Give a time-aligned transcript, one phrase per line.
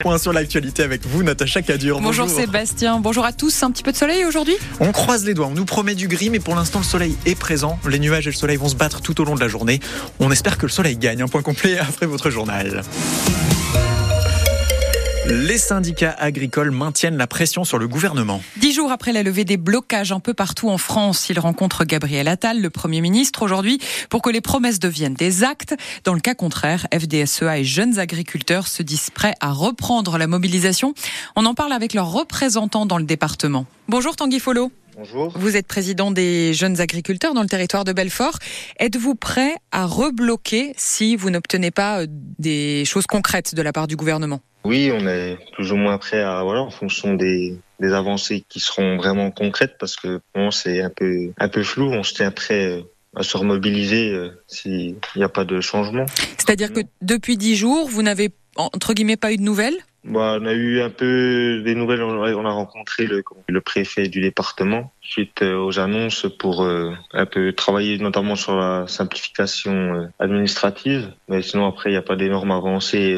[0.00, 2.00] Point sur l'actualité avec vous, Natacha Cadur.
[2.00, 3.64] Bonjour, Sébastien, bonjour à tous.
[3.64, 4.54] Un petit peu de soleil aujourd'hui?
[4.78, 7.34] On croise les doigts, on nous promet du gris, mais pour l'instant le soleil est
[7.34, 7.80] présent.
[7.88, 9.80] Les nuages et le soleil vont se battre tout au long de la journée.
[10.20, 11.22] On espère que le soleil gagne.
[11.22, 12.84] Un point complet après votre journal.
[15.30, 18.40] Les syndicats agricoles maintiennent la pression sur le gouvernement.
[18.56, 22.28] Dix jours après la levée des blocages un peu partout en France, ils rencontrent Gabriel
[22.28, 25.74] Attal, le Premier ministre, aujourd'hui, pour que les promesses deviennent des actes.
[26.04, 30.94] Dans le cas contraire, FDSEA et jeunes agriculteurs se disent prêts à reprendre la mobilisation.
[31.36, 33.66] On en parle avec leurs représentants dans le département.
[33.86, 34.72] Bonjour Tanguy Follo.
[34.96, 35.30] Bonjour.
[35.36, 38.38] Vous êtes président des jeunes agriculteurs dans le territoire de Belfort.
[38.80, 43.86] Êtes-vous prêt à rebloquer si vous n'obtenez pas euh, des choses concrètes de la part
[43.86, 44.40] du gouvernement?
[44.64, 48.60] Oui, on est plus ou moins prêt à, voilà, en fonction des, des avancées qui
[48.60, 51.90] seront vraiment concrètes parce que bon, c'est un peu, un peu flou.
[51.90, 52.82] On se tient prêt euh,
[53.16, 56.06] à se remobiliser euh, s'il n'y a pas de changement.
[56.36, 59.76] C'est-à-dire que depuis dix jours, vous n'avez entre guillemets pas eu de nouvelles?
[60.04, 62.02] Bah, on a eu un peu des nouvelles.
[62.02, 66.64] On a on a rencontré le, le préfet du département suite euh, aux annonces pour
[66.64, 71.12] euh, un peu travailler notamment sur la simplification euh, administrative.
[71.28, 73.14] Mais sinon, après, il n'y a pas d'énormes avancées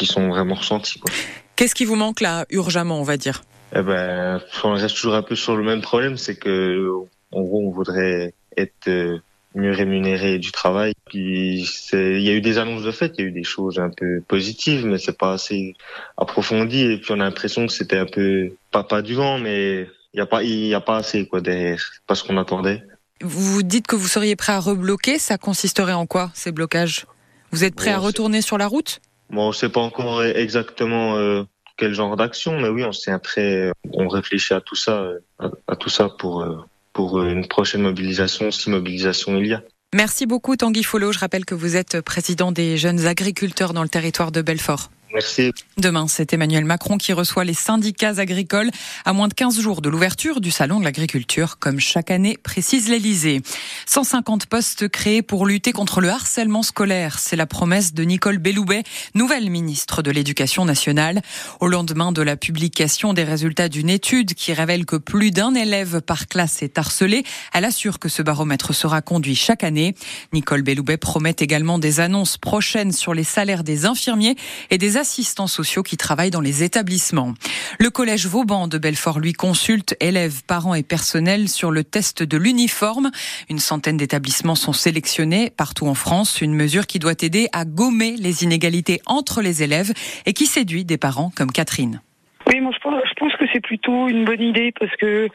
[0.00, 0.98] qui sont vraiment ressenties.
[0.98, 1.12] Quoi.
[1.56, 3.42] Qu'est-ce qui vous manque là, urgemment, on va dire?
[3.76, 6.88] Eh ben, on reste toujours un peu sur le même problème, c'est que
[7.32, 9.18] en gros, on voudrait être euh,
[9.54, 10.94] mieux rémunéré du travail.
[11.04, 13.78] Puis il y a eu des annonces de fait, il y a eu des choses
[13.78, 15.74] un peu positives, mais c'est pas assez
[16.16, 16.80] approfondi.
[16.80, 20.18] Et puis on a l'impression que c'était un peu pas pas du vent, mais il
[20.18, 21.82] y a pas il y a pas assez quoi derrière.
[22.06, 22.82] Pas ce qu'on attendait.
[23.22, 27.04] Vous dites que vous seriez prêt à rebloquer, ça consisterait en quoi ces blocages?
[27.52, 29.00] Vous êtes prêt Bon, à retourner sur la route?
[29.30, 31.44] Bon, on sait pas encore exactement euh,
[31.76, 35.76] quel genre d'action, mais oui, on s'est après on réfléchit à tout ça, euh, à,
[35.76, 36.56] tout ça pour euh,
[36.92, 39.62] pour une prochaine mobilisation, si mobilisation il y a.
[39.94, 41.12] Merci beaucoup Tanguy Follo.
[41.12, 44.90] Je rappelle que vous êtes président des jeunes agriculteurs dans le territoire de Belfort.
[45.12, 45.52] Merci.
[45.76, 48.70] Demain, c'est Emmanuel Macron qui reçoit les syndicats agricoles
[49.04, 52.88] à moins de 15 jours de l'ouverture du Salon de l'agriculture, comme chaque année, précise
[52.88, 53.40] l'Elysée.
[53.86, 57.18] 150 postes créés pour lutter contre le harcèlement scolaire.
[57.18, 58.84] C'est la promesse de Nicole Belloubet,
[59.14, 61.22] nouvelle ministre de l'Éducation nationale.
[61.58, 66.02] Au lendemain de la publication des résultats d'une étude qui révèle que plus d'un élève
[66.02, 69.96] par classe est harcelé, elle assure que ce baromètre sera conduit chaque année.
[70.32, 74.36] Nicole Belloubet promet également des annonces prochaines sur les salaires des infirmiers
[74.70, 77.34] et des assistants sociaux qui travaillent dans les établissements.
[77.80, 82.36] Le collège Vauban de Belfort lui consulte élèves, parents et personnels sur le test de
[82.36, 83.10] l'uniforme.
[83.48, 88.14] Une centaine d'établissements sont sélectionnés partout en France, une mesure qui doit aider à gommer
[88.16, 89.92] les inégalités entre les élèves
[90.26, 92.00] et qui séduit des parents comme Catherine.
[92.46, 92.78] Oui, moi je
[93.14, 95.28] pense, que c'est plutôt une bonne idée parce que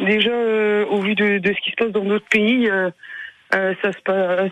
[0.00, 2.90] déjà euh, au vu de, ce qui se passe dans d'autres pays, euh,
[3.54, 4.50] euh, ça se passe,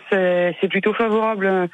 [0.61, 1.47] c'est, plutôt favorable.
[1.47, 1.67] euh,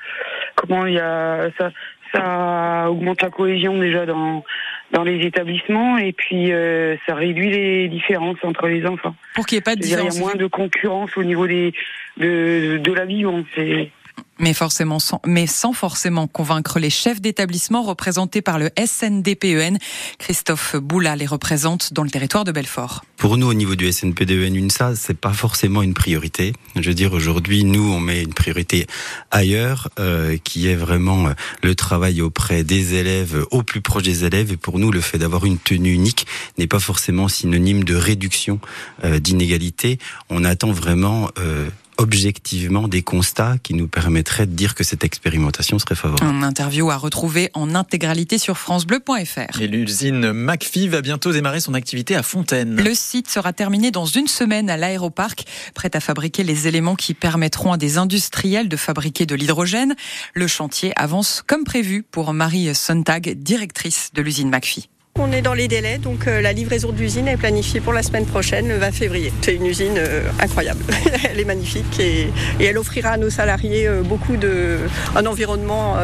[0.55, 1.71] Comment il y a ça,
[2.17, 4.43] ça augmente la cohésion déjà dans
[4.91, 9.15] dans les établissements et puis euh, ça réduit les différences entre les enfants.
[9.35, 10.17] Pour qu'il n'y ait pas de C'est-à-dire, Il y différence.
[10.17, 11.73] a moins de concurrence au niveau des
[12.17, 13.43] de de l'avion.
[13.55, 13.91] C'est
[14.39, 19.75] Mais forcément, sans, mais sans forcément convaincre les chefs d'établissement représentés par le SNDPEN.
[19.75, 19.79] E
[20.19, 23.03] Christophe Boula les représente dans le territoire de Belfort.
[23.17, 26.53] Pour nous, au niveau du SNPDEN UNSA, c'est pas forcément une priorité.
[26.75, 28.87] Je veux dire, aujourd'hui, nous, on met une priorité
[29.31, 31.33] ailleurs, euh, qui est vraiment euh,
[31.63, 34.51] le travail auprès des élèves, au plus proche des élèves.
[34.51, 36.27] Et pour nous, le fait d'avoir une tenue unique
[36.57, 38.59] n'est pas forcément synonyme de réduction
[39.03, 39.97] euh, d'inégalité.
[40.29, 45.79] On attend vraiment euh, objectivement des constats qui nous permettraient de dire que cette expérimentation
[45.79, 46.25] serait favorable.
[46.25, 49.61] Un interview à retrouver en intégralité sur francebleu.fr.
[49.61, 52.75] Et l'usine McPhee va bientôt démarrer son activité à Fontaine.
[52.75, 57.13] Le site sera terminé dans une semaine à l'aéroparc, prêt à fabriquer les éléments qui
[57.13, 59.95] permettront à des industriels de fabriquer de l'hydrogène.
[60.33, 64.89] Le chantier avance comme prévu pour Marie Sontag, directrice de l'usine McPhee.
[65.19, 68.03] On est dans les délais, donc euh, la livraison de l'usine est planifiée pour la
[68.03, 69.33] semaine prochaine, le 20 février.
[69.41, 70.83] C'est une usine euh, incroyable,
[71.29, 72.27] elle est magnifique et,
[72.59, 74.77] elle offrira à nos salariés euh, beaucoup de,
[75.15, 75.95] un environnement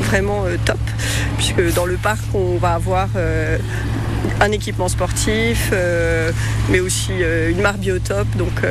[0.00, 0.78] vraiment top,
[1.36, 3.08] puisque dans le parc on va avoir
[4.40, 5.72] un équipement sportif,
[6.70, 7.12] mais aussi
[7.48, 8.36] une mare biotope.
[8.36, 8.62] Donc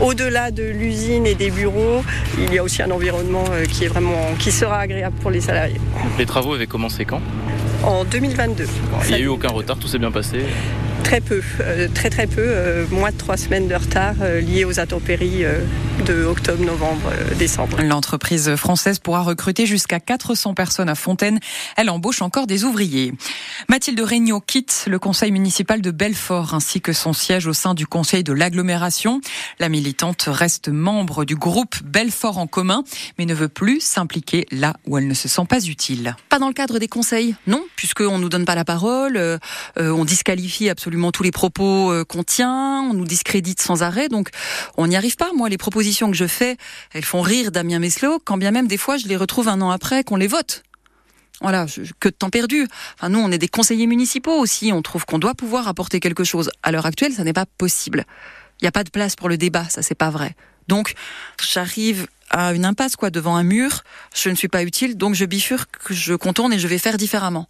[0.00, 2.02] au-delà de l'usine et des bureaux,
[2.38, 5.80] il y a aussi un environnement qui est vraiment qui sera agréable pour les salariés.
[6.18, 7.20] Les travaux avaient commencé quand?
[7.86, 8.66] En 2022.
[9.02, 10.38] Il n'y a eu aucun retard, tout s'est bien passé.
[11.04, 11.42] Très peu,
[11.94, 15.44] très très peu, moins de trois semaines de retard liés aux intempéries
[16.06, 17.80] de octobre, novembre, décembre.
[17.82, 21.38] L'entreprise française pourra recruter jusqu'à 400 personnes à Fontaine.
[21.76, 23.12] Elle embauche encore des ouvriers.
[23.68, 27.86] Mathilde Regnault quitte le conseil municipal de Belfort ainsi que son siège au sein du
[27.86, 29.20] conseil de l'agglomération.
[29.60, 32.82] La militante reste membre du groupe Belfort en commun,
[33.18, 36.16] mais ne veut plus s'impliquer là où elle ne se sent pas utile.
[36.28, 39.38] Pas dans le cadre des conseils, non, puisqu'on ne nous donne pas la parole, euh,
[39.76, 44.30] on disqualifie absolument tous les propos euh, qu'on tient, on nous discrédite sans arrêt, donc
[44.76, 45.30] on n'y arrive pas.
[45.34, 46.56] Moi, les propositions que je fais,
[46.92, 49.70] elles font rire Damien Meslot, quand bien même des fois je les retrouve un an
[49.70, 50.62] après qu'on les vote.
[51.40, 51.66] Voilà,
[52.00, 52.66] que de temps perdu.
[52.94, 54.72] Enfin, nous, on est des conseillers municipaux aussi.
[54.72, 56.50] On trouve qu'on doit pouvoir apporter quelque chose.
[56.62, 58.04] À l'heure actuelle, ça n'est pas possible.
[58.60, 60.36] Il n'y a pas de place pour le débat, ça c'est pas vrai.
[60.68, 60.94] Donc,
[61.42, 63.82] j'arrive à une impasse, quoi, devant un mur.
[64.14, 67.48] Je ne suis pas utile, donc je bifurque, je contourne et je vais faire différemment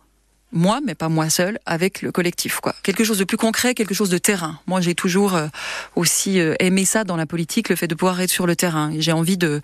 [0.53, 2.61] moi, mais pas moi seul, avec le collectif.
[2.61, 2.75] Quoi.
[2.83, 4.59] Quelque chose de plus concret, quelque chose de terrain.
[4.67, 5.49] Moi, j'ai toujours euh,
[5.97, 8.93] aussi euh, aimé ça dans la politique, le fait de pouvoir être sur le terrain.
[8.99, 9.61] J'ai envie de,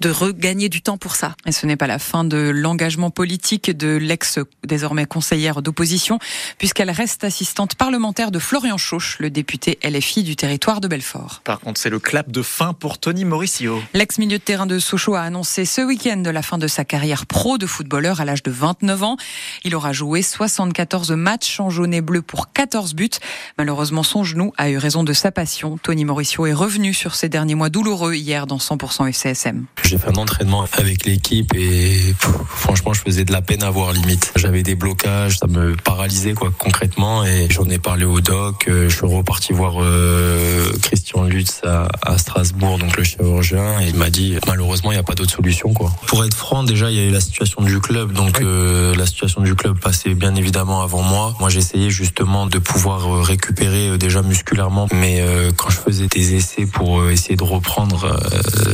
[0.00, 1.34] de regagner du temps pour ça.
[1.46, 6.18] Et ce n'est pas la fin de l'engagement politique de l'ex, désormais conseillère d'opposition,
[6.58, 11.40] puisqu'elle reste assistante parlementaire de Florian Chauche, le député LFI du territoire de Belfort.
[11.44, 13.82] Par contre, c'est le clap de fin pour Tony Mauricio.
[13.94, 17.58] L'ex-milieu de terrain de Sochaux a annoncé ce week-end la fin de sa carrière pro
[17.58, 19.16] de footballeur à l'âge de 29 ans.
[19.64, 23.10] Il aura joué 74 matchs en jaune et bleu pour 14 buts.
[23.58, 25.78] Malheureusement, son genou a eu raison de sa passion.
[25.82, 29.66] Tony Mauricio est revenu sur ces derniers mois douloureux hier dans 100% FCSM.
[29.84, 32.14] J'ai fait un entraînement avec l'équipe et
[32.48, 34.32] franchement, je faisais de la peine à voir limite.
[34.36, 38.66] J'avais des blocages, ça me paralysait quoi concrètement et j'en ai parlé au doc.
[38.68, 43.96] Euh, je suis reparti voir euh, Christian Lutz à, Strasbourg, donc le chirurgien, et il
[43.96, 45.92] m'a dit malheureusement il n'y a pas d'autre solution quoi.
[46.06, 49.06] Pour être franc, déjà il y a eu la situation du club, donc euh, la
[49.06, 51.34] situation du club passait bien évidemment avant moi.
[51.40, 56.06] Moi, j'essayais justement de pouvoir euh, récupérer euh, déjà musculairement, mais euh, quand je faisais
[56.06, 58.16] des essais pour essayer de reprendre,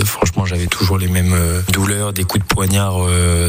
[0.04, 1.34] franchement, j'avais toujours les mêmes
[1.72, 2.96] douleurs, des coups de poignard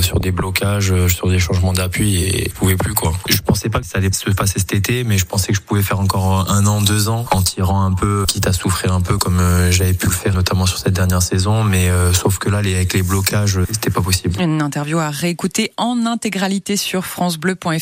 [0.02, 3.14] sur des blocages, sur des changements d'appui et je pouvais plus quoi.
[3.30, 5.62] Je pensais pas que ça allait se passer cet été, mais je pensais que je
[5.62, 9.02] pouvais faire encore un an, deux ans en tirant un peu, quitte à souffrir un
[9.02, 9.40] peu comme
[9.70, 13.04] j'avais pu le faire notamment sur cette dernière saison, mais sauf que là, avec les
[13.04, 14.40] blocages, c'était pas possible.
[14.42, 17.81] Une interview à réécouter en intégralité sur francebleu.fr.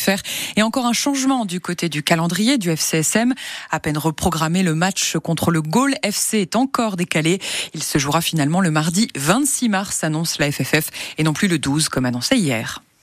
[0.55, 3.33] Et encore un changement du côté du calendrier du FCSM.
[3.71, 7.39] À peine reprogrammé, le match contre le Gaulle FC est encore décalé.
[7.73, 11.59] Il se jouera finalement le mardi 26 mars, annonce la FFF, et non plus le
[11.59, 12.81] 12 comme annoncé hier.